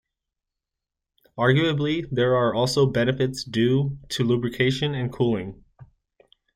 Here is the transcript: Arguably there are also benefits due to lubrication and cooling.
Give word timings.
Arguably 1.37 2.07
there 2.11 2.35
are 2.35 2.55
also 2.55 2.87
benefits 2.87 3.43
due 3.43 3.99
to 4.09 4.23
lubrication 4.23 4.95
and 4.95 5.13
cooling. 5.13 5.63